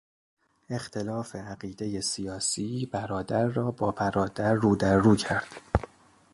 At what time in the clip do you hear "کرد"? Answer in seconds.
5.15-5.61